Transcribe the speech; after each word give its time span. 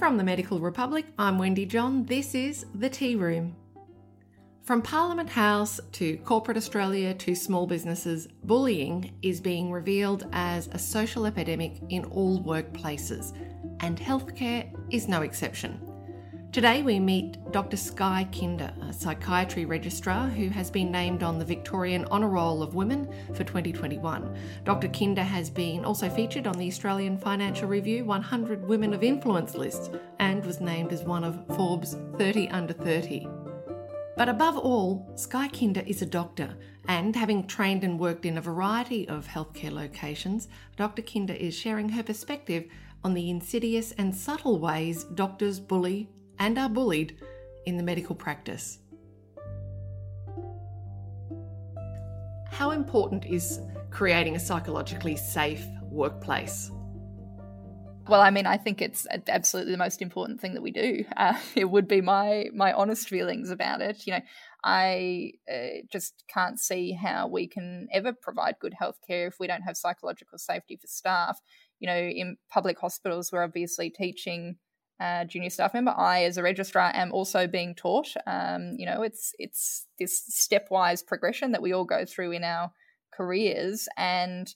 From 0.00 0.16
the 0.16 0.24
Medical 0.24 0.60
Republic, 0.60 1.04
I'm 1.18 1.36
Wendy 1.36 1.66
John. 1.66 2.06
This 2.06 2.34
is 2.34 2.64
The 2.74 2.88
Tea 2.88 3.16
Room. 3.16 3.54
From 4.62 4.80
Parliament 4.80 5.28
House 5.28 5.78
to 5.92 6.16
corporate 6.24 6.56
Australia 6.56 7.12
to 7.12 7.34
small 7.34 7.66
businesses, 7.66 8.26
bullying 8.44 9.12
is 9.20 9.42
being 9.42 9.70
revealed 9.70 10.26
as 10.32 10.68
a 10.68 10.78
social 10.78 11.26
epidemic 11.26 11.82
in 11.90 12.06
all 12.06 12.42
workplaces, 12.42 13.36
and 13.80 13.98
healthcare 13.98 14.74
is 14.88 15.06
no 15.06 15.20
exception. 15.20 15.78
Today 16.52 16.82
we 16.82 16.98
meet 16.98 17.52
Dr. 17.52 17.76
Skye 17.76 18.26
Kinder, 18.36 18.72
a 18.82 18.92
psychiatry 18.92 19.66
registrar 19.66 20.26
who 20.26 20.48
has 20.48 20.68
been 20.68 20.90
named 20.90 21.22
on 21.22 21.38
the 21.38 21.44
Victorian 21.44 22.04
Honour 22.06 22.30
Roll 22.30 22.60
of 22.60 22.74
Women 22.74 23.08
for 23.34 23.44
2021. 23.44 24.36
Dr. 24.64 24.88
Kinder 24.88 25.22
has 25.22 25.48
been 25.48 25.84
also 25.84 26.10
featured 26.10 26.48
on 26.48 26.58
the 26.58 26.66
Australian 26.66 27.16
Financial 27.16 27.68
Review 27.68 28.04
100 28.04 28.66
Women 28.66 28.92
of 28.92 29.04
Influence 29.04 29.54
list 29.54 29.92
and 30.18 30.44
was 30.44 30.60
named 30.60 30.92
as 30.92 31.04
one 31.04 31.22
of 31.22 31.40
Forbes 31.54 31.96
30 32.18 32.48
under 32.48 32.72
30. 32.72 33.28
But 34.16 34.28
above 34.28 34.58
all, 34.58 35.08
Skye 35.14 35.50
Kinder 35.50 35.84
is 35.86 36.02
a 36.02 36.06
doctor, 36.06 36.56
and 36.88 37.14
having 37.14 37.46
trained 37.46 37.84
and 37.84 37.96
worked 37.96 38.26
in 38.26 38.38
a 38.38 38.42
variety 38.42 39.08
of 39.08 39.28
healthcare 39.28 39.70
locations, 39.70 40.48
Dr. 40.76 41.02
Kinder 41.02 41.34
is 41.34 41.54
sharing 41.54 41.90
her 41.90 42.02
perspective 42.02 42.64
on 43.04 43.14
the 43.14 43.30
insidious 43.30 43.92
and 43.92 44.12
subtle 44.12 44.58
ways 44.58 45.04
doctors 45.04 45.60
bully 45.60 46.08
and 46.40 46.58
are 46.58 46.70
bullied 46.70 47.18
in 47.66 47.76
the 47.76 47.82
medical 47.82 48.14
practice. 48.16 48.78
How 52.50 52.72
important 52.72 53.26
is 53.26 53.60
creating 53.90 54.34
a 54.34 54.40
psychologically 54.40 55.16
safe 55.16 55.64
workplace? 55.82 56.70
Well, 58.08 58.22
I 58.22 58.30
mean, 58.30 58.46
I 58.46 58.56
think 58.56 58.82
it's 58.82 59.06
absolutely 59.28 59.72
the 59.72 59.78
most 59.78 60.02
important 60.02 60.40
thing 60.40 60.54
that 60.54 60.62
we 60.62 60.72
do. 60.72 61.04
Uh, 61.16 61.38
it 61.54 61.66
would 61.66 61.86
be 61.86 62.00
my 62.00 62.46
my 62.52 62.72
honest 62.72 63.08
feelings 63.08 63.50
about 63.50 63.82
it. 63.82 64.06
You 64.06 64.14
know, 64.14 64.20
I 64.64 65.32
uh, 65.48 65.82
just 65.92 66.24
can't 66.26 66.58
see 66.58 66.92
how 66.92 67.28
we 67.28 67.46
can 67.46 67.86
ever 67.92 68.12
provide 68.12 68.56
good 68.60 68.74
healthcare 68.80 69.28
if 69.28 69.38
we 69.38 69.46
don't 69.46 69.62
have 69.62 69.76
psychological 69.76 70.38
safety 70.38 70.76
for 70.76 70.86
staff. 70.86 71.38
You 71.78 71.86
know, 71.86 71.98
in 71.98 72.36
public 72.48 72.80
hospitals, 72.80 73.30
we're 73.30 73.44
obviously 73.44 73.90
teaching 73.90 74.56
uh, 75.00 75.24
junior 75.24 75.50
staff 75.50 75.74
member. 75.74 75.94
I, 75.96 76.24
as 76.24 76.36
a 76.36 76.42
registrar, 76.42 76.92
am 76.94 77.12
also 77.12 77.46
being 77.46 77.74
taught. 77.74 78.14
Um, 78.26 78.74
you 78.76 78.86
know, 78.86 79.02
it's 79.02 79.34
it's 79.38 79.86
this 79.98 80.22
stepwise 80.30 81.04
progression 81.04 81.52
that 81.52 81.62
we 81.62 81.72
all 81.72 81.84
go 81.84 82.04
through 82.04 82.32
in 82.32 82.44
our 82.44 82.70
careers, 83.12 83.88
and 83.96 84.54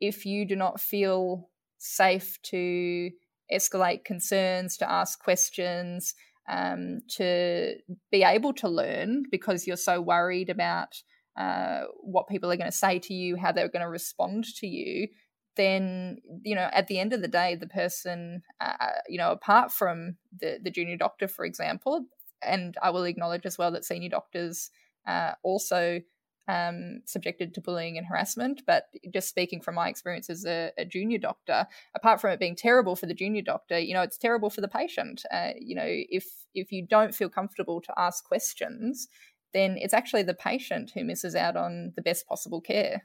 if 0.00 0.24
you 0.26 0.46
do 0.46 0.56
not 0.56 0.80
feel 0.80 1.48
safe 1.78 2.40
to 2.42 3.10
escalate 3.52 4.04
concerns, 4.04 4.76
to 4.78 4.90
ask 4.90 5.22
questions, 5.22 6.14
um, 6.48 7.00
to 7.08 7.74
be 8.10 8.22
able 8.22 8.52
to 8.54 8.68
learn 8.68 9.24
because 9.30 9.66
you're 9.66 9.76
so 9.76 10.00
worried 10.00 10.48
about 10.48 11.02
uh, 11.36 11.82
what 12.00 12.28
people 12.28 12.50
are 12.50 12.56
going 12.56 12.70
to 12.70 12.76
say 12.76 12.98
to 12.98 13.14
you, 13.14 13.36
how 13.36 13.52
they're 13.52 13.68
going 13.68 13.82
to 13.82 13.88
respond 13.88 14.44
to 14.44 14.66
you, 14.66 15.08
then 15.56 16.18
you 16.44 16.54
know 16.54 16.68
at 16.72 16.88
the 16.88 16.98
end 16.98 17.12
of 17.12 17.20
the 17.20 17.28
day 17.28 17.54
the 17.54 17.66
person 17.66 18.42
uh, 18.60 18.72
uh, 18.80 18.86
you 19.08 19.18
know 19.18 19.30
apart 19.30 19.70
from 19.72 20.16
the 20.40 20.58
the 20.62 20.70
junior 20.70 20.96
doctor 20.96 21.28
for 21.28 21.44
example 21.44 22.06
and 22.42 22.76
i 22.82 22.90
will 22.90 23.04
acknowledge 23.04 23.44
as 23.44 23.58
well 23.58 23.70
that 23.70 23.84
senior 23.84 24.08
doctors 24.08 24.70
uh, 25.06 25.32
also 25.42 26.00
um, 26.48 27.02
subjected 27.06 27.54
to 27.54 27.60
bullying 27.60 27.96
and 27.96 28.06
harassment 28.06 28.62
but 28.66 28.86
just 29.12 29.28
speaking 29.28 29.60
from 29.60 29.76
my 29.76 29.88
experience 29.88 30.28
as 30.28 30.44
a, 30.44 30.72
a, 30.76 30.84
junior 30.84 31.18
doctor 31.18 31.66
apart 31.94 32.20
from 32.20 32.30
it 32.30 32.40
being 32.40 32.56
terrible 32.56 32.96
for 32.96 33.06
the 33.06 33.14
junior 33.14 33.42
doctor 33.42 33.78
you 33.78 33.94
know 33.94 34.02
it's 34.02 34.18
terrible 34.18 34.50
for 34.50 34.60
the 34.60 34.68
patient. 34.68 35.22
Uh, 35.32 35.50
you 35.60 35.76
know 35.76 35.86
if 35.86 36.26
if 36.52 36.72
you 36.72 36.84
don't 36.84 37.14
feel 37.14 37.28
comfortable 37.28 37.80
to 37.80 37.92
ask 37.96 38.24
questions 38.24 39.06
then 39.54 39.76
it's 39.78 39.94
actually 39.94 40.24
the 40.24 40.34
patient 40.34 40.90
who 40.94 41.04
misses 41.04 41.36
out 41.36 41.56
on 41.56 41.92
the 41.94 42.02
best 42.02 42.26
possible 42.26 42.60
care 42.60 43.02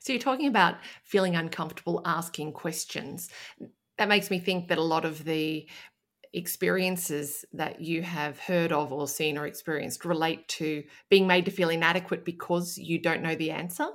so 0.00 0.12
you're 0.12 0.20
talking 0.20 0.46
about 0.46 0.76
feeling 1.02 1.36
uncomfortable 1.36 2.02
asking 2.04 2.52
questions. 2.52 3.30
That 3.98 4.08
makes 4.08 4.30
me 4.30 4.38
think 4.38 4.68
that 4.68 4.78
a 4.78 4.82
lot 4.82 5.04
of 5.04 5.24
the 5.24 5.68
experiences 6.32 7.44
that 7.52 7.80
you 7.80 8.02
have 8.02 8.38
heard 8.38 8.72
of 8.72 8.92
or 8.92 9.08
seen 9.08 9.36
or 9.36 9.46
experienced 9.46 10.04
relate 10.04 10.46
to 10.48 10.84
being 11.08 11.26
made 11.26 11.44
to 11.44 11.50
feel 11.50 11.70
inadequate 11.70 12.24
because 12.24 12.78
you 12.78 13.00
don't 13.00 13.22
know 13.22 13.34
the 13.34 13.50
answer. 13.50 13.88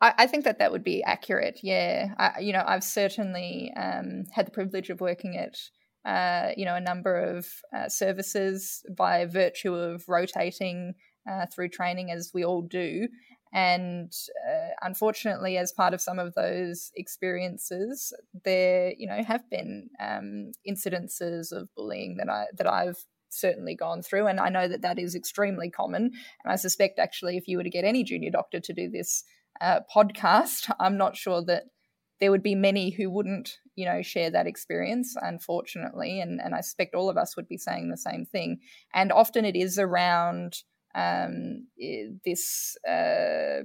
I, 0.00 0.26
think 0.26 0.44
that 0.44 0.58
that 0.58 0.72
would 0.72 0.82
be 0.82 1.04
accurate. 1.04 1.60
Yeah, 1.62 2.14
I, 2.18 2.40
you 2.40 2.52
know, 2.52 2.64
I've 2.66 2.82
certainly 2.82 3.72
um, 3.76 4.24
had 4.32 4.48
the 4.48 4.50
privilege 4.50 4.90
of 4.90 5.00
working 5.00 5.36
at 5.36 5.56
uh, 6.04 6.52
you 6.56 6.64
know 6.64 6.74
a 6.74 6.80
number 6.80 7.14
of 7.14 7.46
uh, 7.72 7.88
services 7.88 8.84
by 8.96 9.26
virtue 9.26 9.74
of 9.74 10.08
rotating 10.08 10.94
uh, 11.30 11.46
through 11.46 11.68
training 11.68 12.10
as 12.10 12.32
we 12.34 12.44
all 12.44 12.62
do 12.62 13.06
and 13.52 14.12
uh, 14.48 14.70
unfortunately 14.82 15.56
as 15.58 15.72
part 15.72 15.92
of 15.92 16.00
some 16.00 16.18
of 16.18 16.34
those 16.34 16.90
experiences 16.96 18.12
there 18.44 18.92
you 18.96 19.06
know 19.06 19.22
have 19.22 19.48
been 19.50 19.88
um, 20.00 20.52
incidences 20.68 21.52
of 21.52 21.68
bullying 21.76 22.16
that 22.16 22.28
i 22.28 22.46
that 22.56 22.66
i've 22.66 23.04
certainly 23.32 23.74
gone 23.74 24.02
through. 24.02 24.26
And 24.26 24.38
i 24.38 24.48
know 24.48 24.68
that 24.68 24.82
that 24.82 24.98
is 24.98 25.14
extremely 25.14 25.70
common. 25.70 26.04
And 26.44 26.52
i 26.52 26.56
suspect 26.56 26.98
actually 26.98 27.36
if 27.36 27.48
you 27.48 27.56
were 27.56 27.64
to 27.64 27.70
get 27.70 27.84
any 27.84 28.04
junior 28.04 28.30
doctor 28.30 28.60
to 28.60 28.72
do 28.72 28.88
this 28.88 29.24
uh, 29.60 29.80
podcast 29.94 30.70
i'm 30.80 30.96
not 30.96 31.16
sure 31.16 31.44
that 31.44 31.64
there 32.20 32.30
would 32.30 32.42
be 32.42 32.54
many 32.54 32.90
who 32.90 33.10
wouldn't 33.10 33.58
you 33.74 33.84
know 33.84 34.02
share 34.02 34.30
that 34.30 34.46
experience 34.46 35.16
unfortunately. 35.20 36.20
And 36.20 36.40
and 36.40 36.54
i 36.54 36.60
suspect 36.60 36.94
all 36.94 37.10
of 37.10 37.16
us 37.16 37.36
would 37.36 37.48
be 37.48 37.58
saying 37.58 37.90
the 37.90 37.96
same 37.96 38.24
thing. 38.24 38.60
And 38.94 39.10
often 39.10 39.44
it 39.44 39.56
is 39.56 39.78
around 39.78 40.58
um, 40.94 41.66
this 42.24 42.76
uh, 42.88 43.64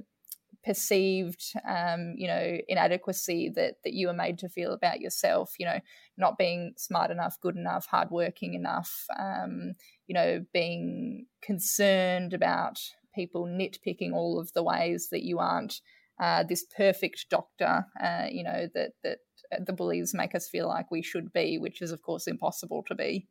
perceived, 0.64 1.42
um, 1.66 2.14
you 2.16 2.26
know, 2.26 2.58
inadequacy 2.68 3.50
that 3.54 3.76
that 3.84 3.92
you 3.92 4.08
are 4.08 4.14
made 4.14 4.38
to 4.38 4.48
feel 4.48 4.72
about 4.72 5.00
yourself. 5.00 5.54
You 5.58 5.66
know, 5.66 5.80
not 6.16 6.38
being 6.38 6.74
smart 6.76 7.10
enough, 7.10 7.40
good 7.40 7.56
enough, 7.56 7.86
hardworking 7.86 8.54
enough. 8.54 9.06
Um, 9.18 9.74
you 10.06 10.14
know, 10.14 10.44
being 10.52 11.26
concerned 11.42 12.34
about 12.34 12.80
people 13.14 13.46
nitpicking 13.46 14.12
all 14.12 14.38
of 14.38 14.52
the 14.52 14.62
ways 14.62 15.08
that 15.10 15.24
you 15.24 15.38
aren't 15.38 15.80
uh, 16.20 16.42
this 16.42 16.64
perfect 16.76 17.26
doctor. 17.30 17.86
Uh, 18.02 18.26
you 18.30 18.42
know 18.42 18.68
that 18.74 18.92
that 19.02 19.18
the 19.66 19.72
bullies 19.72 20.14
make 20.14 20.34
us 20.34 20.48
feel 20.48 20.68
like 20.68 20.90
we 20.90 21.02
should 21.02 21.32
be, 21.32 21.58
which 21.58 21.80
is 21.80 21.92
of 21.92 22.02
course 22.02 22.26
impossible 22.26 22.84
to 22.88 22.94
be. 22.94 23.28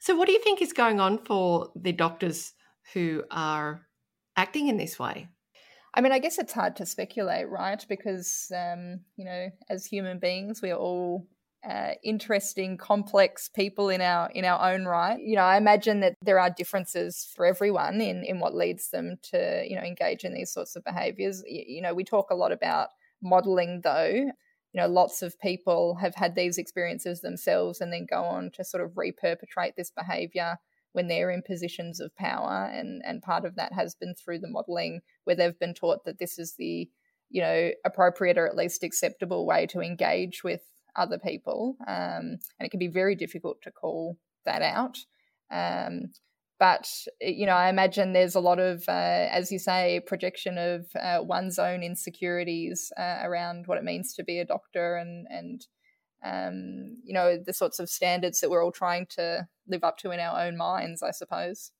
So, 0.00 0.16
what 0.16 0.26
do 0.26 0.32
you 0.32 0.42
think 0.42 0.62
is 0.62 0.72
going 0.72 1.00
on 1.00 1.18
for 1.18 1.70
the 1.74 1.92
doctors 1.92 2.52
who 2.92 3.24
are 3.30 3.86
acting 4.36 4.68
in 4.68 4.76
this 4.76 4.98
way? 4.98 5.28
I 5.94 6.02
mean, 6.02 6.12
I 6.12 6.18
guess 6.18 6.38
it's 6.38 6.52
hard 6.52 6.76
to 6.76 6.86
speculate, 6.86 7.48
right? 7.48 7.84
Because, 7.88 8.52
um, 8.54 9.00
you 9.16 9.24
know, 9.24 9.48
as 9.70 9.86
human 9.86 10.18
beings, 10.18 10.60
we 10.60 10.70
are 10.70 10.78
all 10.78 11.26
uh, 11.68 11.92
interesting, 12.04 12.76
complex 12.76 13.48
people 13.48 13.88
in 13.88 14.00
our 14.00 14.30
in 14.30 14.44
our 14.44 14.72
own 14.72 14.84
right. 14.84 15.18
You 15.18 15.36
know, 15.36 15.42
I 15.42 15.56
imagine 15.56 16.00
that 16.00 16.14
there 16.22 16.38
are 16.38 16.50
differences 16.50 17.32
for 17.34 17.46
everyone 17.46 18.00
in 18.00 18.22
in 18.24 18.40
what 18.40 18.54
leads 18.54 18.90
them 18.90 19.16
to 19.30 19.64
you 19.66 19.74
know 19.74 19.82
engage 19.82 20.24
in 20.24 20.34
these 20.34 20.52
sorts 20.52 20.76
of 20.76 20.84
behaviours. 20.84 21.42
You, 21.46 21.64
you 21.66 21.82
know, 21.82 21.94
we 21.94 22.04
talk 22.04 22.30
a 22.30 22.36
lot 22.36 22.52
about 22.52 22.88
modelling, 23.22 23.80
though. 23.82 24.30
You 24.72 24.82
know, 24.82 24.88
lots 24.88 25.22
of 25.22 25.40
people 25.40 25.96
have 25.96 26.14
had 26.14 26.34
these 26.34 26.58
experiences 26.58 27.22
themselves 27.22 27.80
and 27.80 27.90
then 27.90 28.06
go 28.08 28.22
on 28.22 28.50
to 28.52 28.64
sort 28.64 28.84
of 28.84 28.96
reperpetrate 28.96 29.74
this 29.74 29.90
behaviour 29.90 30.58
when 30.96 31.08
they're 31.08 31.30
in 31.30 31.42
positions 31.42 32.00
of 32.00 32.16
power 32.16 32.70
and 32.72 33.02
and 33.04 33.20
part 33.20 33.44
of 33.44 33.54
that 33.56 33.74
has 33.74 33.94
been 33.94 34.14
through 34.14 34.38
the 34.38 34.48
modeling 34.48 35.00
where 35.24 35.36
they've 35.36 35.58
been 35.58 35.74
taught 35.74 36.06
that 36.06 36.18
this 36.18 36.38
is 36.38 36.54
the 36.56 36.88
you 37.28 37.42
know 37.42 37.70
appropriate 37.84 38.38
or 38.38 38.46
at 38.46 38.56
least 38.56 38.82
acceptable 38.82 39.44
way 39.44 39.66
to 39.66 39.80
engage 39.80 40.42
with 40.42 40.62
other 40.96 41.18
people. 41.18 41.76
Um, 41.86 42.38
and 42.58 42.66
it 42.66 42.70
can 42.70 42.78
be 42.78 42.88
very 42.88 43.14
difficult 43.14 43.60
to 43.62 43.70
call 43.70 44.16
that 44.46 44.62
out. 44.62 44.96
Um, 45.50 46.12
but 46.58 46.90
you 47.20 47.44
know 47.44 47.52
i 47.52 47.68
imagine 47.68 48.14
there's 48.14 48.34
a 48.34 48.40
lot 48.40 48.58
of 48.58 48.82
uh, 48.88 49.28
as 49.30 49.52
you 49.52 49.58
say 49.58 50.00
projection 50.06 50.56
of 50.56 50.86
uh, 50.98 51.18
one's 51.22 51.58
own 51.58 51.82
insecurities 51.82 52.90
uh, 52.98 53.18
around 53.22 53.66
what 53.66 53.76
it 53.76 53.84
means 53.84 54.14
to 54.14 54.24
be 54.24 54.38
a 54.38 54.44
doctor 54.46 54.96
and 54.96 55.26
and 55.28 55.66
um, 56.24 56.96
you 57.04 57.14
know, 57.14 57.38
the 57.38 57.52
sorts 57.52 57.78
of 57.78 57.88
standards 57.88 58.40
that 58.40 58.50
we're 58.50 58.64
all 58.64 58.72
trying 58.72 59.06
to 59.10 59.46
live 59.68 59.84
up 59.84 59.98
to 59.98 60.10
in 60.10 60.20
our 60.20 60.40
own 60.40 60.56
minds, 60.56 61.02
I 61.02 61.10
suppose. 61.10 61.72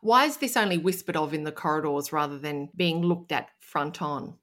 Why 0.00 0.24
is 0.24 0.38
this 0.38 0.56
only 0.56 0.78
whispered 0.78 1.16
of 1.16 1.32
in 1.32 1.44
the 1.44 1.52
corridors 1.52 2.12
rather 2.12 2.38
than 2.38 2.70
being 2.74 3.02
looked 3.02 3.32
at 3.32 3.50
front 3.60 4.02
on? 4.02 4.34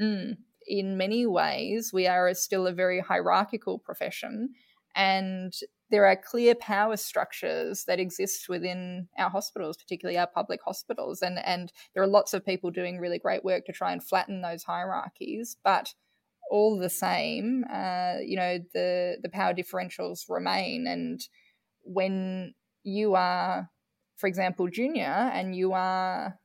Mm. 0.00 0.38
In 0.66 0.96
many 0.96 1.26
ways, 1.26 1.92
we 1.92 2.06
are 2.06 2.32
still 2.34 2.66
a 2.66 2.72
very 2.72 3.00
hierarchical 3.00 3.78
profession, 3.78 4.54
and 4.94 5.52
there 5.90 6.06
are 6.06 6.16
clear 6.16 6.54
power 6.54 6.96
structures 6.96 7.84
that 7.84 8.00
exist 8.00 8.48
within 8.48 9.08
our 9.18 9.30
hospitals, 9.30 9.76
particularly 9.76 10.18
our 10.18 10.26
public 10.26 10.60
hospitals. 10.64 11.22
And, 11.22 11.38
and 11.44 11.72
there 11.92 12.02
are 12.02 12.08
lots 12.08 12.34
of 12.34 12.44
people 12.44 12.70
doing 12.70 12.98
really 12.98 13.18
great 13.18 13.44
work 13.44 13.66
to 13.66 13.72
try 13.72 13.92
and 13.92 14.02
flatten 14.02 14.40
those 14.40 14.64
hierarchies. 14.64 15.56
But 15.62 15.94
all 16.54 16.78
the 16.78 16.88
same, 16.88 17.64
uh, 17.68 18.14
you 18.22 18.36
know, 18.36 18.58
the 18.72 19.16
the 19.20 19.28
power 19.28 19.52
differentials 19.52 20.20
remain, 20.28 20.86
and 20.86 21.20
when 21.82 22.54
you 22.84 23.16
are, 23.16 23.68
for 24.16 24.28
example, 24.28 24.68
junior, 24.68 25.16
and 25.34 25.56
you 25.56 25.72
are 25.72 26.38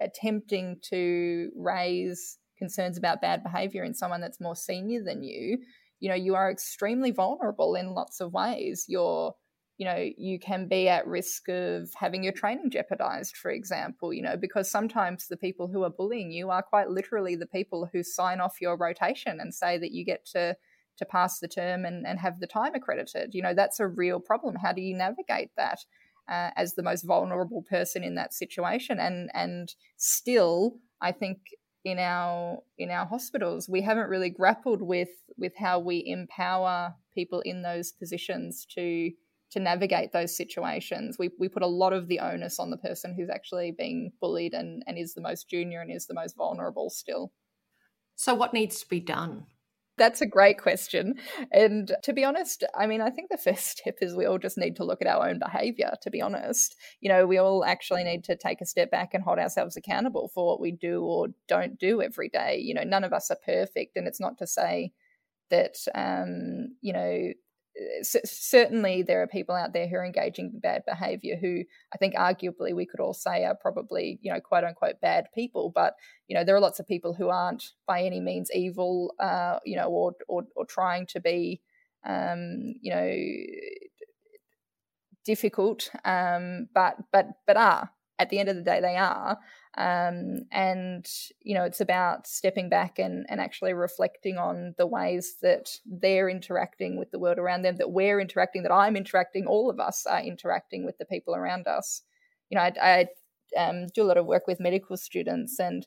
attempting 0.00 0.76
to 0.90 1.50
raise 1.56 2.36
concerns 2.58 2.98
about 2.98 3.22
bad 3.22 3.42
behavior 3.42 3.84
in 3.84 3.94
someone 3.94 4.20
that's 4.20 4.38
more 4.38 4.54
senior 4.54 5.02
than 5.02 5.22
you, 5.22 5.58
you 5.98 6.10
know, 6.10 6.14
you 6.14 6.34
are 6.34 6.50
extremely 6.50 7.10
vulnerable 7.10 7.74
in 7.74 7.94
lots 7.94 8.20
of 8.20 8.34
ways. 8.34 8.84
You're 8.86 9.34
you 9.78 9.84
know, 9.84 10.10
you 10.18 10.40
can 10.40 10.66
be 10.66 10.88
at 10.88 11.06
risk 11.06 11.48
of 11.48 11.88
having 11.94 12.24
your 12.24 12.32
training 12.32 12.68
jeopardized, 12.68 13.36
for 13.36 13.52
example, 13.52 14.12
you 14.12 14.20
know, 14.20 14.36
because 14.36 14.68
sometimes 14.68 15.28
the 15.28 15.36
people 15.36 15.68
who 15.68 15.84
are 15.84 15.90
bullying 15.90 16.32
you 16.32 16.50
are 16.50 16.62
quite 16.62 16.90
literally 16.90 17.36
the 17.36 17.46
people 17.46 17.88
who 17.92 18.02
sign 18.02 18.40
off 18.40 18.60
your 18.60 18.76
rotation 18.76 19.38
and 19.40 19.54
say 19.54 19.78
that 19.78 19.92
you 19.92 20.04
get 20.04 20.26
to 20.26 20.56
to 20.96 21.04
pass 21.04 21.38
the 21.38 21.46
term 21.46 21.84
and, 21.84 22.04
and 22.04 22.18
have 22.18 22.40
the 22.40 22.46
time 22.48 22.74
accredited. 22.74 23.32
You 23.32 23.40
know, 23.40 23.54
that's 23.54 23.78
a 23.78 23.86
real 23.86 24.18
problem. 24.18 24.56
How 24.56 24.72
do 24.72 24.82
you 24.82 24.96
navigate 24.96 25.50
that 25.56 25.78
uh, 26.28 26.50
as 26.56 26.74
the 26.74 26.82
most 26.82 27.02
vulnerable 27.02 27.62
person 27.62 28.02
in 28.02 28.16
that 28.16 28.34
situation? 28.34 28.98
And 28.98 29.30
and 29.32 29.72
still, 29.96 30.78
I 31.00 31.12
think 31.12 31.38
in 31.84 32.00
our 32.00 32.58
in 32.78 32.90
our 32.90 33.06
hospitals, 33.06 33.68
we 33.68 33.82
haven't 33.82 34.10
really 34.10 34.30
grappled 34.30 34.82
with 34.82 35.10
with 35.36 35.52
how 35.56 35.78
we 35.78 36.02
empower 36.04 36.96
people 37.14 37.40
in 37.42 37.62
those 37.62 37.92
positions 37.92 38.66
to 38.74 39.12
to 39.50 39.60
navigate 39.60 40.12
those 40.12 40.36
situations. 40.36 41.16
We, 41.18 41.30
we 41.38 41.48
put 41.48 41.62
a 41.62 41.66
lot 41.66 41.92
of 41.92 42.08
the 42.08 42.20
onus 42.20 42.58
on 42.58 42.70
the 42.70 42.76
person 42.76 43.14
who's 43.14 43.30
actually 43.30 43.72
being 43.76 44.12
bullied 44.20 44.54
and, 44.54 44.82
and 44.86 44.98
is 44.98 45.14
the 45.14 45.22
most 45.22 45.48
junior 45.48 45.80
and 45.80 45.90
is 45.90 46.06
the 46.06 46.14
most 46.14 46.36
vulnerable 46.36 46.90
still. 46.90 47.32
So, 48.16 48.34
what 48.34 48.52
needs 48.52 48.80
to 48.80 48.88
be 48.88 49.00
done? 49.00 49.46
That's 49.96 50.20
a 50.20 50.26
great 50.26 50.58
question. 50.58 51.16
And 51.50 51.92
to 52.04 52.12
be 52.12 52.24
honest, 52.24 52.62
I 52.74 52.86
mean, 52.86 53.00
I 53.00 53.10
think 53.10 53.30
the 53.30 53.36
first 53.44 53.66
step 53.66 53.96
is 54.00 54.14
we 54.14 54.26
all 54.26 54.38
just 54.38 54.56
need 54.56 54.76
to 54.76 54.84
look 54.84 55.02
at 55.02 55.08
our 55.08 55.28
own 55.28 55.38
behavior, 55.38 55.94
to 56.02 56.10
be 56.10 56.22
honest. 56.22 56.76
You 57.00 57.08
know, 57.08 57.26
we 57.26 57.38
all 57.38 57.64
actually 57.64 58.04
need 58.04 58.24
to 58.24 58.36
take 58.36 58.60
a 58.60 58.66
step 58.66 58.90
back 58.90 59.12
and 59.12 59.24
hold 59.24 59.38
ourselves 59.38 59.76
accountable 59.76 60.30
for 60.32 60.46
what 60.46 60.60
we 60.60 60.72
do 60.72 61.02
or 61.02 61.28
don't 61.48 61.78
do 61.78 62.00
every 62.00 62.28
day. 62.28 62.58
You 62.58 62.74
know, 62.74 62.84
none 62.84 63.04
of 63.04 63.12
us 63.12 63.30
are 63.30 63.38
perfect. 63.44 63.96
And 63.96 64.06
it's 64.06 64.20
not 64.20 64.38
to 64.38 64.46
say 64.46 64.92
that, 65.50 65.76
um, 65.94 66.76
you 66.80 66.92
know, 66.92 67.32
certainly 68.02 69.02
there 69.02 69.22
are 69.22 69.26
people 69.26 69.54
out 69.54 69.72
there 69.72 69.88
who 69.88 69.96
are 69.96 70.04
engaging 70.04 70.50
in 70.52 70.60
bad 70.60 70.82
behavior 70.86 71.36
who 71.40 71.62
I 71.94 71.98
think 71.98 72.14
arguably 72.14 72.74
we 72.74 72.86
could 72.86 73.00
all 73.00 73.14
say 73.14 73.44
are 73.44 73.54
probably, 73.54 74.18
you 74.22 74.32
know, 74.32 74.40
quote 74.40 74.64
unquote 74.64 75.00
bad 75.00 75.26
people. 75.34 75.70
But, 75.74 75.94
you 76.26 76.36
know, 76.36 76.44
there 76.44 76.56
are 76.56 76.60
lots 76.60 76.80
of 76.80 76.86
people 76.86 77.14
who 77.14 77.28
aren't 77.28 77.64
by 77.86 78.02
any 78.02 78.20
means 78.20 78.50
evil, 78.52 79.14
uh, 79.20 79.58
you 79.64 79.76
know, 79.76 79.88
or, 79.88 80.14
or, 80.28 80.44
or 80.56 80.66
trying 80.66 81.06
to 81.06 81.20
be, 81.20 81.60
um, 82.04 82.74
you 82.80 82.92
know, 82.92 83.16
difficult, 85.24 85.90
um, 86.04 86.68
but, 86.74 86.96
but, 87.12 87.26
but 87.46 87.56
are 87.56 87.90
at 88.18 88.30
the 88.30 88.38
end 88.38 88.48
of 88.48 88.56
the 88.56 88.62
day, 88.62 88.80
they 88.80 88.96
are. 88.96 89.38
Um, 89.76 90.40
and, 90.50 91.06
you 91.40 91.54
know, 91.54 91.64
it's 91.64 91.80
about 91.80 92.26
stepping 92.26 92.68
back 92.68 92.98
and, 92.98 93.26
and 93.28 93.40
actually 93.40 93.74
reflecting 93.74 94.36
on 94.36 94.74
the 94.76 94.86
ways 94.86 95.36
that 95.42 95.70
they're 95.86 96.28
interacting 96.28 96.98
with 96.98 97.10
the 97.10 97.18
world 97.18 97.38
around 97.38 97.62
them, 97.62 97.76
that 97.76 97.92
we're 97.92 98.20
interacting, 98.20 98.62
that 98.64 98.72
I'm 98.72 98.96
interacting, 98.96 99.46
all 99.46 99.70
of 99.70 99.78
us 99.78 100.04
are 100.06 100.20
interacting 100.20 100.84
with 100.84 100.98
the 100.98 101.04
people 101.04 101.34
around 101.34 101.66
us. 101.68 102.02
You 102.50 102.56
know, 102.56 102.62
I, 102.62 102.72
I 102.82 103.06
um, 103.56 103.86
do 103.94 104.02
a 104.02 104.08
lot 104.08 104.16
of 104.16 104.26
work 104.26 104.46
with 104.46 104.60
medical 104.60 104.96
students 104.96 105.58
and 105.60 105.86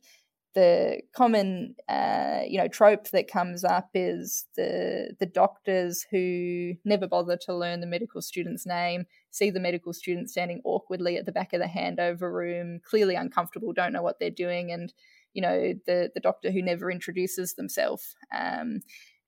the 0.53 0.99
common 1.15 1.75
uh, 1.87 2.41
you 2.45 2.57
know 2.57 2.67
trope 2.67 3.09
that 3.11 3.31
comes 3.31 3.63
up 3.63 3.89
is 3.93 4.45
the 4.57 5.15
the 5.19 5.25
doctors 5.25 6.05
who 6.11 6.73
never 6.83 7.07
bother 7.07 7.37
to 7.37 7.55
learn 7.55 7.79
the 7.79 7.87
medical 7.87 8.21
student's 8.21 8.65
name 8.65 9.05
see 9.31 9.49
the 9.49 9.59
medical 9.59 9.93
student 9.93 10.29
standing 10.29 10.61
awkwardly 10.63 11.17
at 11.17 11.25
the 11.25 11.31
back 11.31 11.53
of 11.53 11.59
the 11.59 11.65
handover 11.65 12.31
room 12.31 12.79
clearly 12.83 13.15
uncomfortable 13.15 13.73
don't 13.73 13.93
know 13.93 14.01
what 14.01 14.19
they're 14.19 14.29
doing 14.29 14.71
and 14.71 14.93
you 15.33 15.41
know 15.41 15.73
the 15.85 16.11
the 16.13 16.19
doctor 16.19 16.51
who 16.51 16.61
never 16.61 16.91
introduces 16.91 17.53
themselves 17.53 18.15
um, 18.37 18.81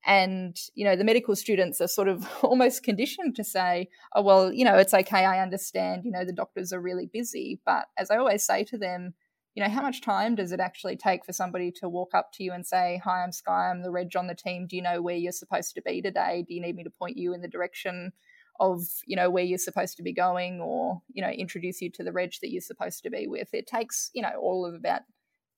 and 0.06 0.56
you 0.74 0.84
know 0.84 0.96
the 0.96 1.04
medical 1.04 1.34
students 1.34 1.80
are 1.80 1.88
sort 1.88 2.08
of 2.08 2.26
almost 2.42 2.82
conditioned 2.82 3.34
to 3.34 3.42
say 3.44 3.88
oh 4.14 4.22
well 4.22 4.52
you 4.52 4.64
know 4.64 4.76
it's 4.76 4.94
okay 4.94 5.24
i 5.24 5.42
understand 5.42 6.02
you 6.04 6.10
know 6.10 6.24
the 6.24 6.32
doctors 6.32 6.72
are 6.72 6.80
really 6.80 7.06
busy 7.06 7.60
but 7.64 7.86
as 7.98 8.10
i 8.10 8.16
always 8.16 8.44
say 8.44 8.62
to 8.62 8.78
them 8.78 9.14
you 9.54 9.62
know, 9.62 9.70
how 9.70 9.82
much 9.82 10.00
time 10.00 10.34
does 10.34 10.50
it 10.50 10.58
actually 10.58 10.96
take 10.96 11.24
for 11.24 11.32
somebody 11.32 11.70
to 11.70 11.88
walk 11.88 12.10
up 12.12 12.32
to 12.34 12.42
you 12.42 12.52
and 12.52 12.66
say, 12.66 13.00
Hi, 13.04 13.22
I'm 13.22 13.30
Skye, 13.30 13.70
I'm 13.70 13.82
the 13.82 13.90
reg 13.90 14.16
on 14.16 14.26
the 14.26 14.34
team. 14.34 14.66
Do 14.66 14.74
you 14.76 14.82
know 14.82 15.00
where 15.00 15.14
you're 15.14 15.32
supposed 15.32 15.74
to 15.76 15.82
be 15.82 16.02
today? 16.02 16.44
Do 16.46 16.54
you 16.54 16.60
need 16.60 16.74
me 16.74 16.82
to 16.82 16.90
point 16.90 17.16
you 17.16 17.32
in 17.32 17.40
the 17.40 17.48
direction 17.48 18.12
of, 18.60 18.82
you 19.06 19.16
know, 19.16 19.30
where 19.30 19.44
you're 19.44 19.58
supposed 19.58 19.96
to 19.96 20.02
be 20.02 20.12
going 20.12 20.60
or, 20.60 21.02
you 21.12 21.22
know, 21.22 21.30
introduce 21.30 21.80
you 21.80 21.90
to 21.90 22.04
the 22.04 22.12
reg 22.12 22.32
that 22.40 22.50
you're 22.50 22.60
supposed 22.60 23.02
to 23.02 23.10
be 23.10 23.26
with? 23.26 23.48
It 23.52 23.66
takes, 23.66 24.10
you 24.14 24.22
know, 24.22 24.32
all 24.40 24.66
of 24.66 24.74
about 24.74 25.02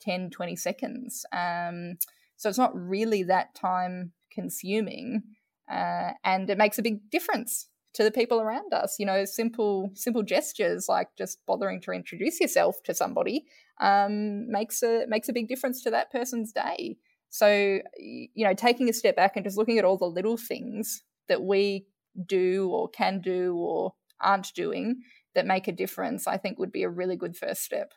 10, 0.00 0.30
20 0.30 0.56
seconds. 0.56 1.24
Um, 1.32 1.98
so 2.36 2.48
it's 2.48 2.58
not 2.58 2.74
really 2.74 3.22
that 3.24 3.54
time 3.54 4.12
consuming. 4.30 5.22
Uh, 5.70 6.12
and 6.24 6.48
it 6.48 6.58
makes 6.58 6.78
a 6.78 6.82
big 6.82 7.10
difference 7.10 7.68
to 7.96 8.04
the 8.04 8.10
people 8.10 8.42
around 8.42 8.74
us 8.74 8.96
you 8.98 9.06
know 9.06 9.24
simple 9.24 9.90
simple 9.94 10.22
gestures 10.22 10.86
like 10.86 11.08
just 11.16 11.38
bothering 11.46 11.80
to 11.80 11.92
introduce 11.92 12.38
yourself 12.38 12.76
to 12.84 12.94
somebody 12.94 13.46
um, 13.80 14.50
makes 14.50 14.82
a 14.82 15.06
makes 15.08 15.30
a 15.30 15.32
big 15.32 15.48
difference 15.48 15.82
to 15.82 15.90
that 15.90 16.12
person's 16.12 16.52
day 16.52 16.98
so 17.30 17.80
you 17.98 18.44
know 18.46 18.52
taking 18.52 18.90
a 18.90 18.92
step 18.92 19.16
back 19.16 19.32
and 19.34 19.46
just 19.46 19.56
looking 19.56 19.78
at 19.78 19.84
all 19.84 19.96
the 19.96 20.04
little 20.04 20.36
things 20.36 21.02
that 21.28 21.42
we 21.42 21.86
do 22.24 22.68
or 22.70 22.88
can 22.88 23.20
do 23.20 23.56
or 23.56 23.94
aren't 24.20 24.52
doing 24.54 25.02
that 25.34 25.46
make 25.46 25.68
a 25.68 25.72
difference 25.72 26.26
i 26.26 26.36
think 26.36 26.58
would 26.58 26.72
be 26.72 26.82
a 26.82 26.88
really 26.88 27.16
good 27.16 27.36
first 27.36 27.62
step 27.62 27.92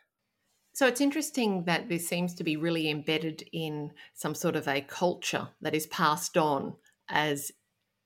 so 0.72 0.86
it's 0.86 1.00
interesting 1.00 1.64
that 1.64 1.88
this 1.88 2.08
seems 2.08 2.34
to 2.34 2.44
be 2.44 2.56
really 2.56 2.90
embedded 2.90 3.42
in 3.52 3.92
some 4.14 4.34
sort 4.34 4.56
of 4.56 4.68
a 4.68 4.80
culture 4.80 5.48
that 5.60 5.74
is 5.74 5.86
passed 5.88 6.36
on 6.36 6.74
as 7.08 7.50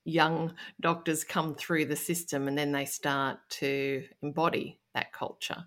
young 0.04 0.54
doctors 0.80 1.24
come 1.24 1.54
through 1.54 1.86
the 1.86 1.96
system 1.96 2.48
and 2.48 2.56
then 2.56 2.72
they 2.72 2.84
start 2.84 3.38
to 3.48 4.04
embody 4.22 4.80
that 4.94 5.12
culture. 5.12 5.64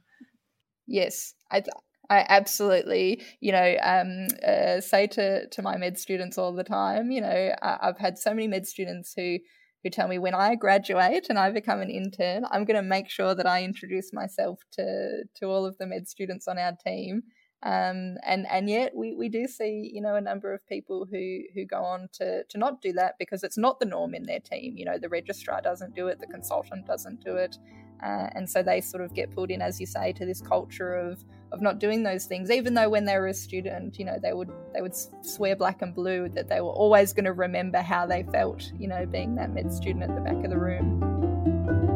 Yes, 0.85 1.33
I, 1.51 1.63
I 2.09 2.25
absolutely, 2.29 3.23
you 3.41 3.51
know, 3.51 3.75
um, 3.81 4.27
uh, 4.45 4.79
say 4.79 5.07
to 5.07 5.47
to 5.49 5.61
my 5.61 5.77
med 5.77 5.97
students 5.97 6.37
all 6.37 6.53
the 6.53 6.63
time. 6.63 7.11
You 7.11 7.21
know, 7.21 7.55
I've 7.61 7.97
had 7.97 8.17
so 8.17 8.31
many 8.31 8.47
med 8.47 8.67
students 8.67 9.13
who 9.15 9.39
who 9.87 9.91
tell 9.91 10.07
me 10.07 10.19
when 10.19 10.35
I 10.35 10.55
graduate 10.55 11.27
and 11.29 11.39
I 11.39 11.49
become 11.51 11.79
an 11.81 11.89
intern, 11.89 12.45
I'm 12.51 12.65
going 12.65 12.75
to 12.75 12.81
make 12.81 13.09
sure 13.09 13.33
that 13.33 13.47
I 13.47 13.63
introduce 13.63 14.11
myself 14.13 14.59
to 14.73 15.23
to 15.35 15.45
all 15.47 15.65
of 15.65 15.77
the 15.77 15.87
med 15.87 16.07
students 16.07 16.47
on 16.47 16.57
our 16.57 16.73
team 16.85 17.23
um, 17.63 18.17
and 18.23 18.45
and 18.51 18.69
yet 18.69 18.95
we, 18.95 19.15
we 19.15 19.29
do 19.29 19.47
see 19.47 19.89
you 19.91 19.99
know 19.99 20.15
a 20.15 20.21
number 20.21 20.53
of 20.53 20.65
people 20.67 21.07
who 21.09 21.41
who 21.55 21.65
go 21.65 21.83
on 21.83 22.07
to 22.13 22.43
to 22.43 22.57
not 22.57 22.81
do 22.81 22.93
that 22.93 23.15
because 23.17 23.43
it's 23.43 23.57
not 23.57 23.79
the 23.79 23.85
norm 23.85 24.13
in 24.13 24.23
their 24.23 24.39
team. 24.39 24.77
You 24.77 24.85
know 24.85 24.99
the 24.99 25.09
registrar 25.09 25.61
doesn't 25.61 25.95
do 25.95 26.07
it, 26.07 26.19
the 26.19 26.27
consultant 26.27 26.85
doesn't 26.85 27.23
do 27.23 27.35
it, 27.35 27.57
uh, 28.03 28.29
and 28.33 28.49
so 28.49 28.61
they 28.63 28.81
sort 28.81 29.03
of 29.03 29.13
get 29.13 29.31
pulled 29.31 29.51
in, 29.51 29.61
as 29.61 29.79
you 29.79 29.85
say, 29.85 30.13
to 30.13 30.25
this 30.25 30.41
culture 30.41 30.93
of 30.93 31.23
of 31.53 31.61
not 31.61 31.79
doing 31.79 32.03
those 32.03 32.25
things. 32.25 32.51
Even 32.51 32.73
though 32.73 32.89
when 32.89 33.05
they 33.05 33.17
were 33.17 33.27
a 33.27 33.33
student, 33.33 33.97
you 33.97 34.05
know 34.05 34.17
they 34.21 34.33
would 34.33 34.51
they 34.73 34.81
would 34.81 34.95
swear 35.25 35.55
black 35.55 35.81
and 35.81 35.95
blue 35.95 36.29
that 36.29 36.49
they 36.49 36.61
were 36.61 36.71
always 36.71 37.13
going 37.13 37.25
to 37.25 37.33
remember 37.33 37.79
how 37.79 38.05
they 38.05 38.23
felt. 38.23 38.71
You 38.77 38.87
know 38.87 39.05
being 39.05 39.35
that 39.35 39.53
med 39.53 39.71
student 39.71 40.03
at 40.03 40.15
the 40.15 40.21
back 40.21 40.43
of 40.43 40.49
the 40.49 40.57
room. 40.57 41.86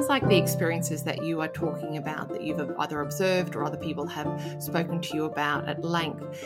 Sounds 0.00 0.08
like 0.08 0.28
the 0.30 0.38
experiences 0.38 1.02
that 1.02 1.22
you 1.22 1.42
are 1.42 1.48
talking 1.48 1.98
about, 1.98 2.30
that 2.30 2.40
you've 2.40 2.58
either 2.78 3.02
observed 3.02 3.54
or 3.54 3.64
other 3.64 3.76
people 3.76 4.06
have 4.06 4.40
spoken 4.58 4.98
to 4.98 5.14
you 5.14 5.26
about 5.26 5.68
at 5.68 5.84
length, 5.84 6.42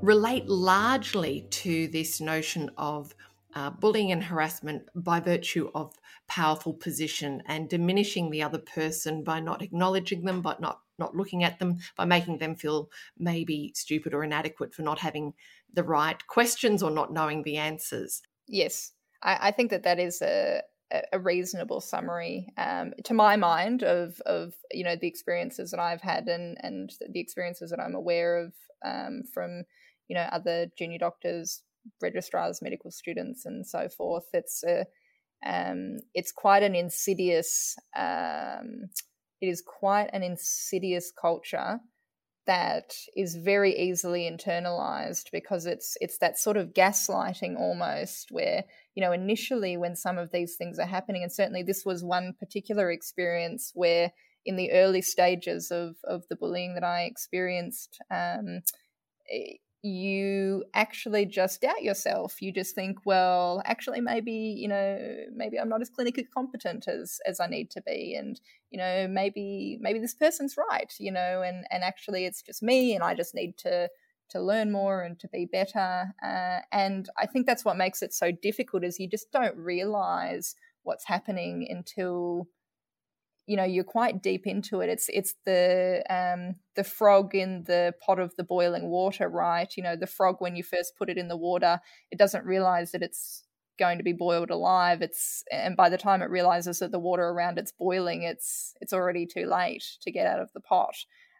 relate 0.00 0.48
largely 0.48 1.42
to 1.50 1.86
this 1.88 2.18
notion 2.18 2.70
of 2.78 3.14
uh, 3.54 3.68
bullying 3.68 4.10
and 4.10 4.24
harassment 4.24 4.88
by 4.94 5.20
virtue 5.20 5.70
of 5.74 5.92
powerful 6.28 6.72
position 6.72 7.42
and 7.44 7.68
diminishing 7.68 8.30
the 8.30 8.42
other 8.42 8.58
person 8.58 9.22
by 9.22 9.38
not 9.38 9.60
acknowledging 9.60 10.24
them, 10.24 10.40
but 10.40 10.62
not 10.62 10.80
not 10.98 11.14
looking 11.14 11.44
at 11.44 11.58
them, 11.58 11.76
by 11.94 12.06
making 12.06 12.38
them 12.38 12.56
feel 12.56 12.88
maybe 13.18 13.70
stupid 13.74 14.14
or 14.14 14.24
inadequate 14.24 14.74
for 14.74 14.80
not 14.80 14.98
having 14.98 15.34
the 15.74 15.84
right 15.84 16.26
questions 16.26 16.82
or 16.82 16.90
not 16.90 17.12
knowing 17.12 17.42
the 17.42 17.58
answers. 17.58 18.22
Yes, 18.46 18.92
I, 19.22 19.48
I 19.48 19.50
think 19.50 19.68
that 19.68 19.82
that 19.82 19.98
is 19.98 20.22
a 20.22 20.62
a 21.12 21.18
reasonable 21.18 21.80
summary 21.80 22.48
um, 22.56 22.94
to 23.04 23.12
my 23.12 23.36
mind 23.36 23.82
of 23.82 24.20
of 24.26 24.54
you 24.72 24.84
know 24.84 24.96
the 24.96 25.06
experiences 25.06 25.70
that 25.70 25.80
I've 25.80 26.00
had 26.00 26.28
and 26.28 26.56
and 26.62 26.92
the 27.12 27.20
experiences 27.20 27.70
that 27.70 27.80
I'm 27.80 27.94
aware 27.94 28.38
of 28.38 28.52
um, 28.84 29.22
from 29.32 29.64
you 30.08 30.14
know 30.14 30.26
other 30.32 30.68
junior 30.78 30.98
doctors 30.98 31.62
registrars, 32.00 32.60
medical 32.62 32.90
students, 32.90 33.46
and 33.46 33.66
so 33.66 33.88
forth. 33.88 34.24
It's 34.32 34.62
a 34.64 34.86
um, 35.46 35.98
it's 36.14 36.32
quite 36.32 36.62
an 36.62 36.74
insidious. 36.74 37.76
Um, 37.96 38.88
it 39.40 39.46
is 39.46 39.62
quite 39.62 40.10
an 40.12 40.22
insidious 40.22 41.12
culture 41.12 41.78
that 42.48 42.94
is 43.14 43.36
very 43.36 43.78
easily 43.78 44.22
internalized 44.22 45.30
because 45.30 45.66
it's 45.66 45.98
it's 46.00 46.16
that 46.18 46.38
sort 46.38 46.56
of 46.56 46.72
gaslighting 46.72 47.58
almost 47.58 48.28
where 48.30 48.64
you 48.94 49.02
know 49.04 49.12
initially 49.12 49.76
when 49.76 49.94
some 49.94 50.16
of 50.16 50.32
these 50.32 50.56
things 50.56 50.78
are 50.78 50.86
happening 50.86 51.22
and 51.22 51.30
certainly 51.30 51.62
this 51.62 51.84
was 51.84 52.02
one 52.02 52.32
particular 52.40 52.90
experience 52.90 53.70
where 53.74 54.12
in 54.46 54.56
the 54.56 54.72
early 54.72 55.02
stages 55.02 55.70
of 55.70 55.96
of 56.04 56.24
the 56.30 56.36
bullying 56.36 56.72
that 56.74 56.82
I 56.82 57.02
experienced 57.02 58.00
um, 58.10 58.62
you 59.82 60.64
actually 60.74 61.24
just 61.24 61.60
doubt 61.60 61.82
yourself. 61.82 62.42
You 62.42 62.52
just 62.52 62.74
think 62.74 62.98
well 63.04 63.62
actually 63.64 64.00
maybe 64.00 64.32
you 64.32 64.68
know 64.68 65.24
maybe 65.32 65.58
i'm 65.58 65.68
not 65.68 65.80
as 65.80 65.90
clinically 65.90 66.26
competent 66.32 66.88
as 66.88 67.20
as 67.26 67.40
i 67.40 67.46
need 67.46 67.70
to 67.70 67.82
be 67.82 68.14
and 68.14 68.40
you 68.70 68.78
know 68.78 69.06
maybe 69.08 69.78
maybe 69.80 69.98
this 69.98 70.14
person's 70.14 70.56
right 70.56 70.92
you 70.98 71.12
know 71.12 71.42
and 71.42 71.64
and 71.70 71.82
actually 71.84 72.24
it's 72.26 72.42
just 72.42 72.62
me 72.62 72.94
and 72.94 73.04
i 73.04 73.14
just 73.14 73.34
need 73.34 73.56
to 73.58 73.88
to 74.28 74.40
learn 74.40 74.70
more 74.70 75.02
and 75.02 75.18
to 75.18 75.28
be 75.28 75.46
better 75.46 76.12
uh, 76.22 76.60
and 76.72 77.08
i 77.16 77.26
think 77.26 77.46
that's 77.46 77.64
what 77.64 77.76
makes 77.76 78.02
it 78.02 78.12
so 78.12 78.30
difficult 78.30 78.84
is 78.84 78.98
you 78.98 79.08
just 79.08 79.30
don't 79.32 79.56
realize 79.56 80.54
what's 80.82 81.06
happening 81.06 81.66
until 81.70 82.46
you 83.48 83.56
know 83.56 83.64
you're 83.64 83.84
quite 83.84 84.22
deep 84.22 84.46
into 84.46 84.80
it. 84.80 84.88
It's 84.90 85.08
it's 85.08 85.34
the 85.44 86.04
um 86.10 86.56
the 86.76 86.84
frog 86.84 87.34
in 87.34 87.64
the 87.66 87.94
pot 88.04 88.18
of 88.20 88.36
the 88.36 88.44
boiling 88.44 88.88
water 88.88 89.28
right? 89.28 89.72
You 89.76 89.82
know 89.82 89.96
the 89.96 90.06
frog 90.06 90.36
when 90.40 90.54
you 90.54 90.62
first 90.62 90.96
put 90.96 91.10
it 91.10 91.18
in 91.18 91.28
the 91.28 91.36
water 91.36 91.80
it 92.10 92.18
doesn't 92.18 92.44
realize 92.44 92.92
that 92.92 93.02
it's 93.02 93.44
going 93.78 93.98
to 93.98 94.04
be 94.04 94.12
boiled 94.12 94.50
alive. 94.50 95.02
It's 95.02 95.44
and 95.50 95.76
by 95.76 95.88
the 95.88 95.98
time 95.98 96.22
it 96.22 96.30
realizes 96.30 96.80
that 96.80 96.92
the 96.92 96.98
water 96.98 97.24
around 97.28 97.58
it's 97.58 97.72
boiling 97.72 98.22
it's 98.22 98.74
it's 98.80 98.92
already 98.92 99.26
too 99.26 99.46
late 99.46 99.84
to 100.02 100.12
get 100.12 100.26
out 100.26 100.40
of 100.40 100.52
the 100.52 100.60
pot. 100.60 100.94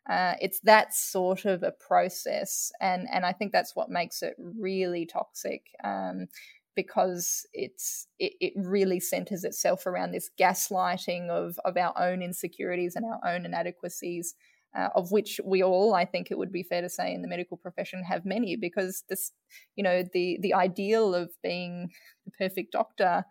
Uh, 0.09 0.35
it's 0.41 0.61
that 0.61 0.95
sort 0.95 1.45
of 1.45 1.63
a 1.63 1.71
process 1.71 2.73
and 2.81 3.07
and 3.13 3.27
i 3.27 3.33
think 3.33 3.53
that's 3.53 3.77
what 3.77 3.91
makes 3.91 4.23
it 4.23 4.35
really 4.39 5.05
toxic. 5.05 5.67
Um, 5.85 6.29
because 6.79 7.45
it's 7.53 8.07
it, 8.21 8.35
it 8.41 8.53
really 8.57 9.01
centers 9.01 9.43
itself 9.43 9.85
around 9.85 10.13
this 10.13 10.31
gaslighting 10.41 11.29
of 11.29 11.59
of 11.65 11.77
our 11.77 11.93
own 11.99 12.23
insecurities 12.23 12.95
and 12.95 13.05
our 13.05 13.21
own 13.35 13.45
inadequacies 13.45 14.37
uh, 14.77 14.89
of 14.95 15.11
which 15.11 15.41
we 15.45 15.63
all, 15.63 15.95
I 15.95 16.05
think 16.05 16.31
it 16.31 16.39
would 16.39 16.53
be 16.53 16.63
fair 16.63 16.83
to 16.83 16.89
say, 16.89 17.13
in 17.13 17.23
the 17.23 17.29
medical 17.29 17.57
profession 17.57 18.05
have 18.05 18.25
many, 18.25 18.57
because 18.57 19.05
this, 19.09 19.33
you 19.77 19.83
know, 19.83 20.05
the 20.13 20.39
the 20.41 20.55
ideal 20.55 21.15
of 21.15 21.31
being 21.43 21.91
the 22.25 22.33
perfect 22.33 22.73
doctor, 22.73 23.25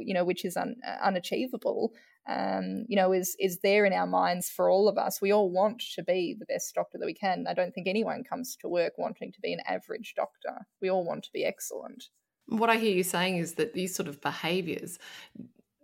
you 0.00 0.14
know, 0.14 0.24
which 0.24 0.44
is 0.44 0.56
un, 0.56 0.76
unachievable, 1.02 1.92
um, 2.28 2.84
you 2.88 2.96
know, 2.96 3.12
is 3.12 3.36
is 3.38 3.58
there 3.62 3.84
in 3.84 3.92
our 3.92 4.06
minds 4.06 4.48
for 4.48 4.70
all 4.70 4.88
of 4.88 4.98
us. 4.98 5.20
We 5.20 5.32
all 5.32 5.50
want 5.50 5.82
to 5.94 6.02
be 6.02 6.36
the 6.38 6.46
best 6.46 6.74
doctor 6.74 6.98
that 6.98 7.06
we 7.06 7.14
can. 7.14 7.46
I 7.48 7.54
don't 7.54 7.72
think 7.72 7.88
anyone 7.88 8.22
comes 8.22 8.56
to 8.60 8.68
work 8.68 8.92
wanting 8.98 9.32
to 9.32 9.40
be 9.40 9.52
an 9.52 9.60
average 9.66 10.14
doctor. 10.16 10.66
We 10.80 10.90
all 10.90 11.04
want 11.04 11.24
to 11.24 11.32
be 11.32 11.44
excellent. 11.44 12.04
What 12.48 12.70
I 12.70 12.76
hear 12.76 12.94
you 12.94 13.02
saying 13.02 13.36
is 13.36 13.54
that 13.54 13.74
these 13.74 13.94
sort 13.94 14.08
of 14.08 14.20
behaviors 14.20 14.98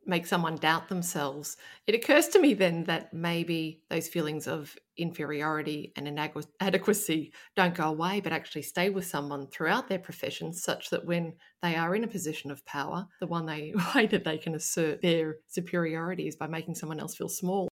make 0.06 0.26
someone 0.26 0.56
doubt 0.56 0.88
themselves. 0.88 1.56
It 1.86 1.94
occurs 1.94 2.28
to 2.28 2.38
me 2.38 2.54
then 2.54 2.84
that 2.84 3.12
maybe 3.12 3.82
those 3.88 4.08
feelings 4.08 4.46
of 4.46 4.76
inferiority 4.96 5.92
and 5.96 6.06
inadequacy 6.06 7.32
don't 7.56 7.74
go 7.74 7.88
away, 7.88 8.20
but 8.20 8.32
actually 8.32 8.62
stay 8.62 8.90
with 8.90 9.06
someone 9.06 9.46
throughout 9.48 9.88
their 9.88 9.98
profession, 9.98 10.52
such 10.52 10.90
that 10.90 11.04
when 11.04 11.34
they 11.62 11.74
are 11.76 11.94
in 11.94 12.04
a 12.04 12.08
position 12.08 12.50
of 12.50 12.64
power, 12.66 13.06
the 13.20 13.26
one 13.26 13.46
they, 13.46 13.74
way 13.94 14.06
that 14.06 14.24
they 14.24 14.38
can 14.38 14.54
assert 14.54 15.02
their 15.02 15.36
superiority 15.48 16.28
is 16.28 16.36
by 16.36 16.46
making 16.46 16.74
someone 16.74 17.00
else 17.00 17.14
feel 17.14 17.28
small. 17.28 17.68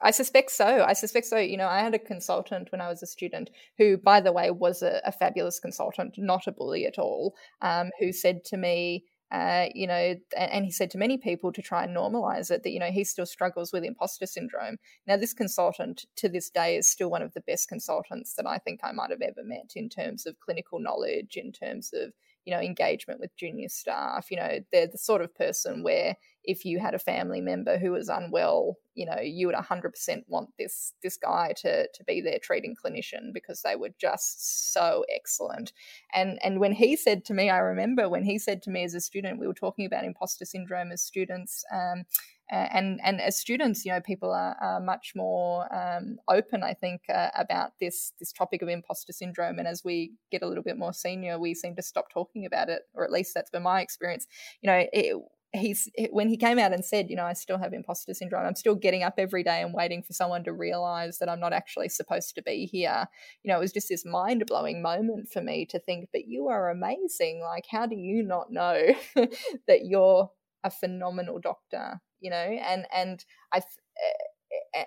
I 0.00 0.10
suspect 0.10 0.50
so. 0.50 0.84
I 0.84 0.92
suspect 0.92 1.26
so. 1.26 1.38
You 1.38 1.56
know, 1.56 1.68
I 1.68 1.80
had 1.80 1.94
a 1.94 1.98
consultant 1.98 2.70
when 2.72 2.80
I 2.80 2.88
was 2.88 3.02
a 3.02 3.06
student 3.06 3.50
who, 3.78 3.96
by 3.96 4.20
the 4.20 4.32
way, 4.32 4.50
was 4.50 4.82
a, 4.82 5.00
a 5.04 5.12
fabulous 5.12 5.58
consultant, 5.58 6.16
not 6.18 6.46
a 6.46 6.52
bully 6.52 6.86
at 6.86 6.98
all, 6.98 7.34
um, 7.62 7.90
who 7.98 8.12
said 8.12 8.44
to 8.46 8.56
me, 8.56 9.04
uh, 9.32 9.66
you 9.74 9.88
know, 9.88 10.14
and 10.36 10.64
he 10.64 10.70
said 10.70 10.90
to 10.90 10.98
many 10.98 11.18
people 11.18 11.52
to 11.52 11.60
try 11.60 11.82
and 11.82 11.96
normalize 11.96 12.50
it 12.50 12.62
that, 12.62 12.70
you 12.70 12.78
know, 12.78 12.92
he 12.92 13.02
still 13.02 13.26
struggles 13.26 13.72
with 13.72 13.84
imposter 13.84 14.26
syndrome. 14.26 14.76
Now, 15.06 15.16
this 15.16 15.32
consultant 15.32 16.06
to 16.16 16.28
this 16.28 16.48
day 16.48 16.76
is 16.76 16.88
still 16.88 17.10
one 17.10 17.22
of 17.22 17.34
the 17.34 17.40
best 17.40 17.68
consultants 17.68 18.34
that 18.34 18.46
I 18.46 18.58
think 18.58 18.80
I 18.84 18.92
might 18.92 19.10
have 19.10 19.22
ever 19.22 19.42
met 19.42 19.72
in 19.74 19.88
terms 19.88 20.26
of 20.26 20.38
clinical 20.38 20.78
knowledge, 20.78 21.36
in 21.36 21.50
terms 21.50 21.92
of, 21.92 22.12
you 22.46 22.54
know, 22.54 22.60
engagement 22.60 23.20
with 23.20 23.36
junior 23.36 23.68
staff. 23.68 24.30
You 24.30 24.38
know, 24.38 24.60
they're 24.72 24.86
the 24.86 24.96
sort 24.96 25.20
of 25.20 25.34
person 25.34 25.82
where 25.82 26.16
if 26.44 26.64
you 26.64 26.78
had 26.78 26.94
a 26.94 26.98
family 26.98 27.40
member 27.40 27.76
who 27.76 27.90
was 27.90 28.08
unwell, 28.08 28.76
you 28.94 29.04
know, 29.04 29.18
you 29.20 29.48
would 29.48 29.56
100% 29.56 30.22
want 30.28 30.50
this 30.56 30.94
this 31.02 31.16
guy 31.16 31.52
to 31.56 31.88
to 31.92 32.04
be 32.04 32.20
their 32.20 32.38
treating 32.38 32.76
clinician 32.76 33.32
because 33.34 33.62
they 33.62 33.74
were 33.74 33.90
just 34.00 34.72
so 34.72 35.04
excellent. 35.12 35.72
And 36.14 36.38
and 36.42 36.60
when 36.60 36.72
he 36.72 36.96
said 36.96 37.24
to 37.26 37.34
me, 37.34 37.50
I 37.50 37.58
remember 37.58 38.08
when 38.08 38.22
he 38.22 38.38
said 38.38 38.62
to 38.62 38.70
me 38.70 38.84
as 38.84 38.94
a 38.94 39.00
student, 39.00 39.40
we 39.40 39.48
were 39.48 39.54
talking 39.54 39.84
about 39.84 40.04
imposter 40.04 40.44
syndrome 40.44 40.92
as 40.92 41.02
students. 41.02 41.64
Um, 41.74 42.04
and 42.50 43.00
and 43.02 43.20
as 43.20 43.36
students, 43.36 43.84
you 43.84 43.92
know, 43.92 44.00
people 44.00 44.32
are, 44.32 44.56
are 44.60 44.80
much 44.80 45.12
more 45.16 45.66
um, 45.74 46.18
open, 46.28 46.62
I 46.62 46.74
think, 46.74 47.02
uh, 47.12 47.30
about 47.36 47.72
this 47.80 48.12
this 48.18 48.32
topic 48.32 48.62
of 48.62 48.68
imposter 48.68 49.12
syndrome. 49.12 49.58
And 49.58 49.66
as 49.66 49.82
we 49.84 50.12
get 50.30 50.42
a 50.42 50.48
little 50.48 50.62
bit 50.62 50.78
more 50.78 50.92
senior, 50.92 51.38
we 51.38 51.54
seem 51.54 51.74
to 51.76 51.82
stop 51.82 52.10
talking 52.10 52.46
about 52.46 52.68
it, 52.68 52.82
or 52.94 53.04
at 53.04 53.12
least 53.12 53.34
that's 53.34 53.50
been 53.50 53.62
my 53.62 53.80
experience. 53.80 54.26
You 54.62 54.70
know, 54.70 54.86
it, 54.92 55.16
he's 55.52 55.88
when 56.10 56.28
he 56.28 56.36
came 56.36 56.58
out 56.58 56.72
and 56.72 56.84
said, 56.84 57.10
you 57.10 57.16
know, 57.16 57.24
I 57.24 57.32
still 57.32 57.58
have 57.58 57.72
imposter 57.72 58.14
syndrome. 58.14 58.46
I'm 58.46 58.54
still 58.54 58.74
getting 58.74 59.02
up 59.02 59.14
every 59.18 59.42
day 59.42 59.62
and 59.62 59.74
waiting 59.74 60.02
for 60.02 60.12
someone 60.12 60.44
to 60.44 60.52
realize 60.52 61.18
that 61.18 61.28
I'm 61.28 61.40
not 61.40 61.52
actually 61.52 61.88
supposed 61.88 62.34
to 62.34 62.42
be 62.42 62.66
here. 62.66 63.06
You 63.42 63.52
know, 63.52 63.58
it 63.58 63.60
was 63.60 63.72
just 63.72 63.88
this 63.88 64.04
mind 64.04 64.44
blowing 64.46 64.82
moment 64.82 65.28
for 65.30 65.40
me 65.40 65.66
to 65.66 65.78
think, 65.78 66.08
but 66.12 66.26
you 66.26 66.48
are 66.48 66.70
amazing. 66.70 67.40
Like, 67.40 67.66
how 67.70 67.86
do 67.86 67.96
you 67.96 68.22
not 68.22 68.50
know 68.50 68.94
that 69.14 69.84
you're 69.84 70.30
a 70.64 70.70
phenomenal 70.70 71.38
doctor? 71.38 72.00
You 72.26 72.30
know, 72.30 72.36
and 72.36 72.86
and 72.92 73.24
I, 73.52 73.58
eh, 73.58 74.80
eh, 74.80 74.84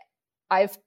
I've 0.52 0.78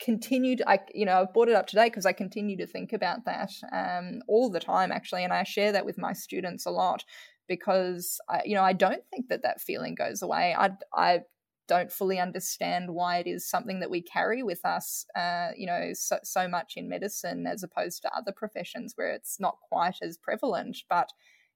continued 0.00 0.60
i 0.66 0.80
you 0.92 1.06
know 1.06 1.20
i've 1.20 1.32
brought 1.32 1.48
it 1.48 1.54
up 1.54 1.68
today 1.68 1.84
because 1.84 2.06
i 2.06 2.12
continue 2.12 2.56
to 2.56 2.66
think 2.66 2.92
about 2.92 3.24
that 3.24 3.52
um, 3.70 4.20
all 4.26 4.50
the 4.50 4.58
time 4.58 4.90
actually 4.90 5.22
and 5.22 5.32
i 5.32 5.44
share 5.44 5.70
that 5.70 5.86
with 5.86 5.96
my 5.96 6.12
students 6.12 6.66
a 6.66 6.70
lot 6.70 7.04
because 7.48 8.18
I, 8.28 8.42
you 8.44 8.54
know 8.54 8.62
I 8.62 8.72
don't 8.72 9.04
think 9.10 9.28
that 9.28 9.42
that 9.42 9.60
feeling 9.60 9.94
goes 9.94 10.22
away. 10.22 10.54
I 10.58 10.70
I 10.94 11.20
don't 11.68 11.92
fully 11.92 12.18
understand 12.18 12.90
why 12.90 13.18
it 13.18 13.26
is 13.26 13.48
something 13.48 13.80
that 13.80 13.90
we 13.90 14.02
carry 14.02 14.42
with 14.42 14.64
us, 14.64 15.06
uh, 15.16 15.50
you 15.56 15.66
know, 15.66 15.90
so, 15.94 16.18
so 16.24 16.48
much 16.48 16.74
in 16.76 16.88
medicine 16.88 17.46
as 17.46 17.62
opposed 17.62 18.02
to 18.02 18.14
other 18.14 18.32
professions 18.32 18.92
where 18.96 19.12
it's 19.12 19.38
not 19.38 19.56
quite 19.68 19.96
as 20.02 20.18
prevalent. 20.18 20.78
But 20.90 21.10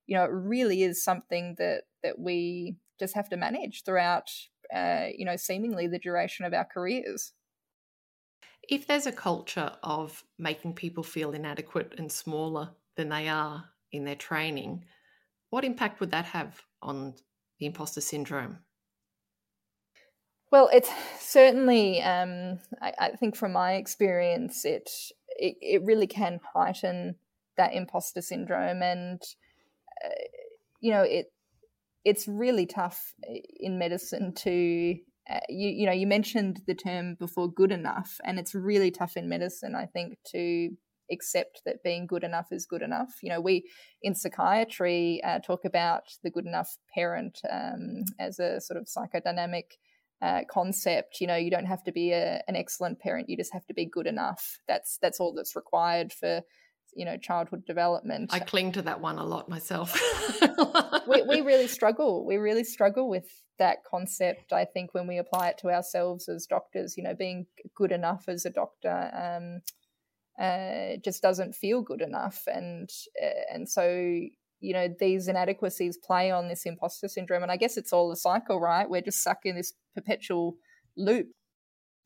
you 0.06 0.16
know, 0.16 0.25
it 0.25 0.30
really 0.30 0.82
is 0.82 1.02
something 1.02 1.56
that 1.58 1.84
that 2.02 2.18
we 2.18 2.76
just 2.99 3.15
have 3.15 3.29
to 3.31 3.37
manage 3.37 3.85
throughout, 3.85 4.31
uh, 4.75 5.07
you 5.17 5.25
know, 5.25 5.37
seemingly 5.37 5.87
the 5.87 5.99
duration 5.99 6.45
of 6.45 6.53
our 6.53 6.65
careers. 6.65 7.33
If 8.69 8.87
there's 8.87 9.07
a 9.07 9.12
culture 9.12 9.73
of 9.83 10.25
making 10.38 10.75
people 10.75 11.03
feel 11.03 11.33
inadequate 11.33 11.95
and 11.99 12.11
smaller 12.11 12.71
than 12.97 13.09
they 13.09 13.29
are 13.29 13.65
in 13.93 14.05
their 14.05 14.17
training, 14.17 14.85
what 15.50 15.65
impact 15.65 16.00
would 16.00 16.11
that 16.11 16.25
have 16.25 16.61
on 16.83 17.15
the 17.59 17.67
imposter 17.67 18.00
syndrome? 18.00 18.59
Well, 20.50 20.69
it's 20.73 20.91
certainly, 21.21 22.03
um, 22.03 22.61
I, 22.81 22.93
I, 22.99 23.11
think 23.11 23.37
from 23.37 23.53
my 23.53 23.75
experience, 23.75 24.65
it, 24.65 24.88
it, 25.29 25.57
it 25.61 25.83
really 25.85 26.07
can 26.07 26.41
heighten 26.55 27.17
that 27.57 27.75
imposter 27.75 28.23
syndrome, 28.23 28.83
and 28.83 29.21
uh, 30.05 30.09
you 30.81 30.93
know 30.93 31.03
it 31.03 31.33
it's 32.06 32.28
really 32.28 32.66
tough 32.66 33.12
in 33.58 33.78
medicine 33.80 34.32
to 34.32 34.94
uh, 35.28 35.40
you 35.48 35.68
you 35.70 35.86
know 35.86 35.92
you 35.92 36.06
mentioned 36.06 36.62
the 36.68 36.75
term 36.75 37.16
before 37.18 37.52
good 37.52 37.72
enough, 37.72 38.18
and 38.25 38.38
it's 38.38 38.54
really 38.54 38.92
tough 38.92 39.16
in 39.16 39.28
medicine, 39.28 39.75
I 39.75 39.86
think, 39.86 40.16
to 40.26 40.70
accept 41.10 41.62
that 41.66 41.82
being 41.82 42.06
good 42.06 42.22
enough 42.22 42.46
is 42.52 42.64
good 42.64 42.82
enough. 42.82 43.10
You 43.22 43.30
know, 43.30 43.40
we 43.40 43.68
in 44.02 44.14
psychiatry 44.14 45.20
uh, 45.25 45.40
talk 45.40 45.64
about 45.64 46.04
the 46.22 46.30
good 46.30 46.46
enough 46.46 46.78
parent 46.94 47.40
um, 47.50 48.04
as 48.20 48.38
a 48.38 48.60
sort 48.60 48.80
of 48.80 48.86
psychodynamic 48.86 49.72
uh, 50.22 50.42
concept. 50.48 51.20
You 51.20 51.26
know, 51.26 51.36
you 51.36 51.50
don't 51.50 51.66
have 51.66 51.82
to 51.84 51.92
be 51.92 52.12
a, 52.12 52.40
an 52.46 52.54
excellent 52.54 53.00
parent; 53.00 53.28
you 53.28 53.36
just 53.36 53.52
have 53.52 53.66
to 53.66 53.75
be 53.75 53.84
good 53.84 54.06
enough. 54.06 54.60
That's 54.68 54.96
that's 55.02 55.18
all 55.18 55.34
that's 55.34 55.56
required 55.56 56.12
for 56.12 56.42
you 56.95 57.05
know 57.05 57.16
childhood 57.16 57.64
development. 57.66 58.31
I 58.33 58.40
cling 58.40 58.73
to 58.73 58.83
that 58.83 59.00
one 59.00 59.19
a 59.19 59.25
lot 59.25 59.49
myself. 59.49 59.99
we, 61.09 61.23
we 61.23 61.40
really 61.40 61.69
struggle. 61.78 62.25
We 62.26 62.37
really 62.37 62.64
struggle 62.64 63.09
with 63.09 63.43
that 63.59 63.78
concept. 63.88 64.52
I 64.52 64.64
think 64.64 64.93
when 64.93 65.07
we 65.07 65.19
apply 65.19 65.49
it 65.49 65.59
to 65.59 65.69
ourselves 65.69 66.28
as 66.28 66.47
doctors, 66.47 66.97
you 66.97 67.02
know, 67.02 67.14
being 67.14 67.47
good 67.75 67.93
enough 67.93 68.25
as 68.28 68.45
a 68.45 68.50
doctor. 68.50 69.11
Um, 69.14 69.61
uh, 70.38 70.99
just 71.02 71.23
doesn't 71.23 71.55
feel 71.55 71.81
good 71.81 72.02
enough, 72.02 72.43
and 72.47 72.90
uh, 73.23 73.55
and 73.55 73.66
so 73.66 73.88
you 73.88 74.31
you 74.61 74.73
know, 74.73 74.88
these 74.99 75.28
inadequacies 75.28 75.99
play 75.99 76.31
on 76.31 76.49
this 76.49 76.64
imposter 76.64 77.09
syndrome. 77.09 77.43
And 77.43 77.52
I 77.52 77.57
guess 77.57 77.76
it's 77.76 77.93
all 77.93 78.11
a 78.11 78.16
cycle, 78.16 78.61
right? 78.61 78.88
We're 78.88 79.02
just 79.02 79.21
stuck 79.21 79.40
in 79.45 79.57
this 79.57 79.75
perpetual 79.95 80.57
loop. 80.97 81.28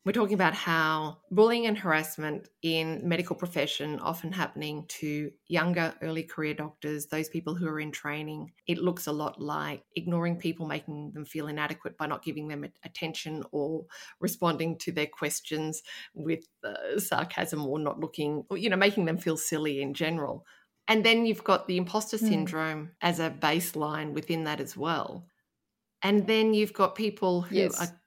We're 0.03 0.13
talking 0.13 0.33
about 0.33 0.55
how 0.55 1.19
bullying 1.29 1.67
and 1.67 1.77
harassment 1.77 2.47
in 2.63 3.07
medical 3.07 3.35
profession 3.35 3.99
often 3.99 4.31
happening 4.31 4.85
to 4.87 5.29
younger 5.47 5.93
early 6.01 6.23
career 6.23 6.55
doctors, 6.55 7.05
those 7.05 7.29
people 7.29 7.53
who 7.53 7.67
are 7.67 7.79
in 7.79 7.91
training. 7.91 8.51
It 8.65 8.79
looks 8.79 9.05
a 9.05 9.11
lot 9.11 9.39
like 9.39 9.83
ignoring 9.95 10.37
people, 10.37 10.65
making 10.65 11.11
them 11.13 11.23
feel 11.23 11.47
inadequate 11.47 11.99
by 11.99 12.07
not 12.07 12.23
giving 12.23 12.47
them 12.47 12.65
attention 12.83 13.43
or 13.51 13.85
responding 14.19 14.79
to 14.79 14.91
their 14.91 15.05
questions 15.05 15.83
with 16.15 16.47
uh, 16.63 16.99
sarcasm 16.99 17.67
or 17.67 17.77
not 17.77 17.99
looking, 17.99 18.43
or, 18.49 18.57
you 18.57 18.71
know, 18.71 18.77
making 18.77 19.05
them 19.05 19.19
feel 19.19 19.37
silly 19.37 19.83
in 19.83 19.93
general. 19.93 20.47
And 20.87 21.03
then 21.03 21.27
you've 21.27 21.43
got 21.43 21.67
the 21.67 21.77
imposter 21.77 22.17
mm. 22.17 22.27
syndrome 22.27 22.89
as 23.01 23.19
a 23.19 23.29
baseline 23.29 24.13
within 24.13 24.45
that 24.45 24.59
as 24.59 24.75
well. 24.75 25.27
And 26.01 26.25
then 26.25 26.55
you've 26.55 26.73
got 26.73 26.95
people 26.95 27.41
who 27.43 27.57
yes. 27.57 27.79
are 27.79 28.00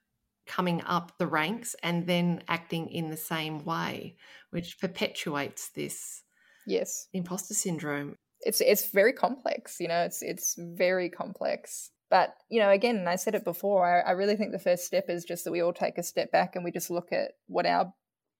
coming 0.45 0.81
up 0.83 1.17
the 1.17 1.27
ranks 1.27 1.75
and 1.81 2.07
then 2.07 2.43
acting 2.47 2.89
in 2.89 3.09
the 3.09 3.17
same 3.17 3.63
way, 3.65 4.15
which 4.51 4.79
perpetuates 4.79 5.69
this 5.69 6.23
yes 6.67 7.07
imposter 7.13 7.53
syndrome. 7.53 8.15
It's 8.41 8.61
it's 8.61 8.91
very 8.91 9.13
complex, 9.13 9.79
you 9.79 9.87
know. 9.87 10.01
It's 10.01 10.21
it's 10.21 10.55
very 10.57 11.09
complex. 11.09 11.89
But 12.09 12.35
you 12.49 12.59
know, 12.59 12.69
again, 12.69 13.07
I 13.07 13.15
said 13.15 13.35
it 13.35 13.43
before. 13.43 13.85
I, 13.85 14.09
I 14.09 14.11
really 14.11 14.35
think 14.35 14.51
the 14.51 14.59
first 14.59 14.85
step 14.85 15.05
is 15.09 15.25
just 15.25 15.43
that 15.43 15.51
we 15.51 15.61
all 15.61 15.73
take 15.73 15.97
a 15.97 16.03
step 16.03 16.31
back 16.31 16.55
and 16.55 16.63
we 16.63 16.71
just 16.71 16.91
look 16.91 17.11
at 17.11 17.31
what 17.47 17.65
our 17.65 17.93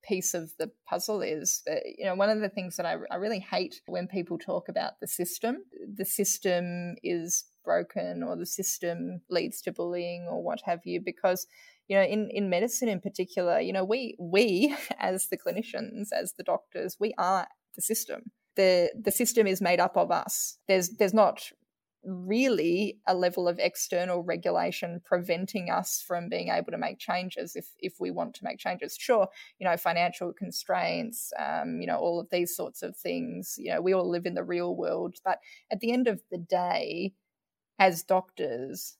piece 0.03 0.35
of 0.35 0.51
the 0.59 0.69
puzzle 0.87 1.21
is. 1.21 1.63
You 1.97 2.05
know, 2.05 2.15
one 2.15 2.29
of 2.29 2.39
the 2.39 2.49
things 2.49 2.77
that 2.77 2.85
I, 2.85 2.97
I 3.09 3.15
really 3.15 3.39
hate 3.39 3.81
when 3.87 4.07
people 4.07 4.37
talk 4.37 4.69
about 4.69 4.99
the 5.01 5.07
system. 5.07 5.63
The 5.91 6.05
system 6.05 6.95
is 7.03 7.45
broken, 7.63 8.21
or 8.21 8.35
the 8.35 8.45
system 8.45 9.21
leads 9.29 9.61
to 9.63 9.71
bullying, 9.71 10.27
or 10.29 10.43
what 10.43 10.61
have 10.65 10.81
you, 10.85 11.01
because 11.03 11.47
you 11.87 11.95
know 11.95 12.03
in 12.03 12.29
in 12.31 12.49
medicine 12.49 12.89
in 12.89 12.99
particular 12.99 13.59
you 13.59 13.73
know 13.73 13.83
we 13.83 14.15
we 14.19 14.75
as 14.99 15.27
the 15.27 15.37
clinicians 15.37 16.07
as 16.11 16.33
the 16.33 16.43
doctors 16.43 16.97
we 16.99 17.13
are 17.17 17.47
the 17.75 17.81
system. 17.81 18.31
The 18.55 18.91
the 18.99 19.11
system 19.11 19.47
is 19.47 19.61
made 19.61 19.79
up 19.79 19.97
of 19.97 20.11
us. 20.11 20.57
There's 20.67 20.89
there's 20.97 21.13
not 21.13 21.51
really 22.03 22.99
a 23.07 23.15
level 23.15 23.47
of 23.47 23.57
external 23.57 24.21
regulation 24.21 25.01
preventing 25.03 25.71
us 25.71 26.03
from 26.07 26.29
being 26.29 26.49
able 26.49 26.71
to 26.71 26.77
make 26.77 26.99
changes 26.99 27.55
if 27.55 27.67
if 27.79 27.95
we 27.99 28.11
want 28.11 28.35
to 28.35 28.43
make 28.43 28.59
changes. 28.59 28.95
Sure 28.97 29.27
you 29.59 29.67
know 29.67 29.75
financial 29.75 30.31
constraints 30.31 31.33
um, 31.39 31.81
you 31.81 31.87
know 31.87 31.97
all 31.97 32.19
of 32.19 32.29
these 32.31 32.55
sorts 32.55 32.81
of 32.81 32.95
things 32.95 33.55
you 33.57 33.73
know 33.73 33.81
we 33.81 33.93
all 33.93 34.09
live 34.09 34.25
in 34.25 34.35
the 34.35 34.43
real 34.43 34.75
world 34.75 35.15
but 35.25 35.39
at 35.71 35.79
the 35.79 35.91
end 35.91 36.07
of 36.07 36.21
the 36.31 36.37
day 36.37 37.13
as 37.79 38.03
doctors 38.03 38.97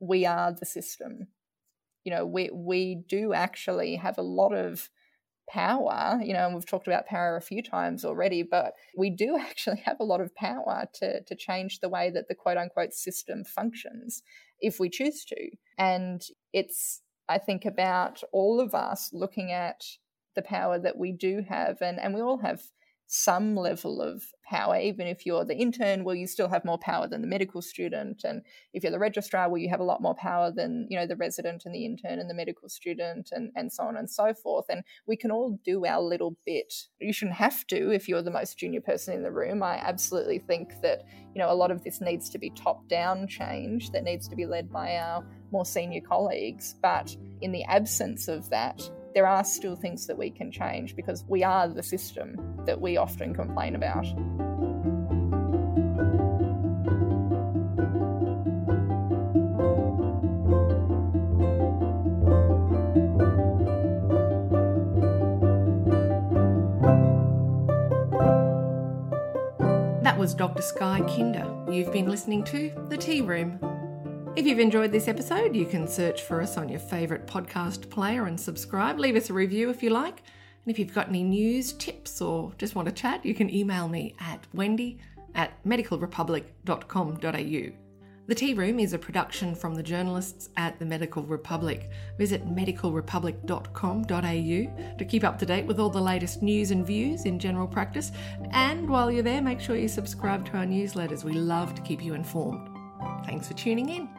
we 0.00 0.24
are 0.24 0.52
the 0.52 0.66
system 0.66 1.26
you 2.06 2.12
know 2.12 2.24
we 2.24 2.48
we 2.52 3.02
do 3.08 3.34
actually 3.34 3.96
have 3.96 4.16
a 4.16 4.22
lot 4.22 4.54
of 4.54 4.88
power 5.50 6.18
you 6.22 6.32
know 6.32 6.46
and 6.46 6.54
we've 6.54 6.66
talked 6.66 6.86
about 6.86 7.06
power 7.06 7.36
a 7.36 7.42
few 7.42 7.62
times 7.62 8.04
already 8.04 8.42
but 8.42 8.74
we 8.96 9.10
do 9.10 9.36
actually 9.40 9.78
have 9.78 9.98
a 10.00 10.04
lot 10.04 10.20
of 10.20 10.34
power 10.34 10.86
to 10.94 11.22
to 11.24 11.34
change 11.34 11.80
the 11.80 11.88
way 11.88 12.08
that 12.08 12.28
the 12.28 12.34
quote 12.34 12.56
unquote 12.56 12.94
system 12.94 13.44
functions 13.44 14.22
if 14.60 14.80
we 14.80 14.88
choose 14.88 15.24
to. 15.24 15.50
And 15.76 16.22
it's 16.52 17.02
i 17.28 17.38
think 17.38 17.64
about 17.64 18.22
all 18.32 18.60
of 18.60 18.74
us 18.74 19.10
looking 19.12 19.50
at 19.50 19.84
the 20.36 20.42
power 20.42 20.78
that 20.78 20.96
we 20.96 21.10
do 21.10 21.42
have 21.48 21.82
and 21.82 21.98
and 21.98 22.14
we 22.14 22.20
all 22.20 22.38
have 22.38 22.62
some 23.06 23.56
level 23.56 24.00
of 24.00 24.24
power. 24.48 24.78
Even 24.78 25.06
if 25.06 25.26
you're 25.26 25.44
the 25.44 25.56
intern, 25.56 26.04
well, 26.04 26.14
you 26.14 26.26
still 26.26 26.48
have 26.48 26.64
more 26.64 26.78
power 26.78 27.06
than 27.08 27.20
the 27.20 27.26
medical 27.26 27.62
student. 27.62 28.22
And 28.24 28.42
if 28.72 28.82
you're 28.82 28.92
the 28.92 28.98
registrar, 28.98 29.48
well, 29.48 29.58
you 29.58 29.68
have 29.68 29.80
a 29.80 29.84
lot 29.84 30.02
more 30.02 30.14
power 30.14 30.50
than, 30.50 30.86
you 30.90 30.98
know, 30.98 31.06
the 31.06 31.16
resident 31.16 31.62
and 31.64 31.74
the 31.74 31.84
intern 31.84 32.18
and 32.18 32.28
the 32.28 32.34
medical 32.34 32.68
student 32.68 33.30
and, 33.32 33.50
and 33.54 33.72
so 33.72 33.84
on 33.84 33.96
and 33.96 34.10
so 34.10 34.32
forth. 34.34 34.66
And 34.68 34.82
we 35.06 35.16
can 35.16 35.30
all 35.30 35.58
do 35.64 35.84
our 35.84 36.00
little 36.00 36.36
bit. 36.44 36.72
You 37.00 37.12
shouldn't 37.12 37.36
have 37.36 37.66
to 37.68 37.90
if 37.90 38.08
you're 38.08 38.22
the 38.22 38.30
most 38.30 38.58
junior 38.58 38.80
person 38.80 39.14
in 39.14 39.22
the 39.22 39.32
room. 39.32 39.62
I 39.62 39.76
absolutely 39.76 40.38
think 40.38 40.80
that, 40.82 41.04
you 41.34 41.40
know, 41.40 41.50
a 41.50 41.54
lot 41.54 41.70
of 41.70 41.82
this 41.84 42.00
needs 42.00 42.28
to 42.30 42.38
be 42.38 42.50
top 42.50 42.88
down 42.88 43.26
change 43.28 43.90
that 43.90 44.04
needs 44.04 44.28
to 44.28 44.36
be 44.36 44.46
led 44.46 44.70
by 44.70 44.96
our 44.96 45.24
more 45.52 45.64
senior 45.64 46.00
colleagues. 46.00 46.74
But 46.82 47.16
in 47.40 47.52
the 47.52 47.64
absence 47.64 48.28
of 48.28 48.48
that, 48.50 48.88
there 49.16 49.26
are 49.26 49.44
still 49.44 49.74
things 49.74 50.06
that 50.06 50.18
we 50.18 50.28
can 50.28 50.52
change 50.52 50.94
because 50.94 51.24
we 51.26 51.42
are 51.42 51.66
the 51.68 51.82
system 51.82 52.36
that 52.66 52.78
we 52.78 52.98
often 52.98 53.32
complain 53.32 53.74
about. 53.74 54.04
That 70.02 70.18
was 70.18 70.34
Dr. 70.34 70.60
Skye 70.60 71.00
Kinder. 71.00 71.50
You've 71.70 71.90
been 71.90 72.10
listening 72.10 72.44
to 72.44 72.70
The 72.90 72.98
Tea 72.98 73.22
Room. 73.22 73.65
If 74.36 74.46
you've 74.46 74.58
enjoyed 74.58 74.92
this 74.92 75.08
episode, 75.08 75.56
you 75.56 75.64
can 75.64 75.88
search 75.88 76.20
for 76.20 76.42
us 76.42 76.58
on 76.58 76.68
your 76.68 76.78
favourite 76.78 77.26
podcast 77.26 77.88
player 77.88 78.26
and 78.26 78.38
subscribe. 78.38 78.98
Leave 78.98 79.16
us 79.16 79.30
a 79.30 79.32
review 79.32 79.70
if 79.70 79.82
you 79.82 79.88
like. 79.88 80.18
And 80.18 80.70
if 80.70 80.78
you've 80.78 80.92
got 80.92 81.08
any 81.08 81.22
news, 81.22 81.72
tips, 81.72 82.20
or 82.20 82.52
just 82.58 82.74
want 82.74 82.84
to 82.86 82.92
chat, 82.92 83.24
you 83.24 83.34
can 83.34 83.48
email 83.48 83.88
me 83.88 84.14
at 84.20 84.46
wendy 84.52 84.98
at 85.34 85.64
medicalrepublic.com.au. 85.64 87.72
The 88.26 88.34
Tea 88.34 88.52
Room 88.52 88.78
is 88.78 88.92
a 88.92 88.98
production 88.98 89.54
from 89.54 89.74
the 89.74 89.82
journalists 89.82 90.50
at 90.58 90.78
the 90.78 90.84
Medical 90.84 91.22
Republic. 91.22 91.88
Visit 92.18 92.46
medicalrepublic.com.au 92.46 94.98
to 94.98 95.04
keep 95.06 95.24
up 95.24 95.38
to 95.38 95.46
date 95.46 95.64
with 95.64 95.80
all 95.80 95.88
the 95.88 95.98
latest 95.98 96.42
news 96.42 96.72
and 96.72 96.86
views 96.86 97.24
in 97.24 97.38
general 97.38 97.66
practice. 97.66 98.12
And 98.50 98.86
while 98.86 99.10
you're 99.10 99.22
there, 99.22 99.40
make 99.40 99.60
sure 99.60 99.76
you 99.76 99.88
subscribe 99.88 100.44
to 100.50 100.58
our 100.58 100.66
newsletters. 100.66 101.24
We 101.24 101.32
love 101.32 101.74
to 101.74 101.80
keep 101.80 102.04
you 102.04 102.12
informed. 102.12 102.68
Thanks 103.24 103.48
for 103.48 103.54
tuning 103.54 103.88
in. 103.88 104.15